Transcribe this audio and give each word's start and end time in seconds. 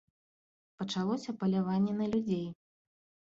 Пачалося 0.81 1.35
паляванне 1.43 1.93
на 1.99 2.05
людзей. 2.13 2.43